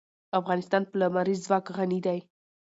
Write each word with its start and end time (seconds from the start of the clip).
افغانستان 0.39 0.81
په 0.89 0.95
لمریز 1.01 1.39
ځواک 1.45 1.65
غني 1.77 1.99
دی. 2.05 2.19